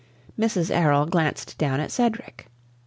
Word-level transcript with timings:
Mrs. 0.35 0.75
Errol 0.75 1.05
glanced 1.05 1.59
down 1.59 1.79
at 1.79 1.91
Cedric. 1.91 2.47